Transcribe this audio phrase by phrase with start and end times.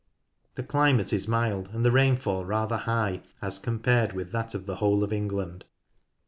[0.55, 4.77] The climate is mild and the rainfall rather high as compared with that of the
[4.77, 5.63] whole of England.